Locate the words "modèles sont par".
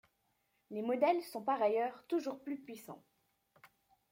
0.81-1.61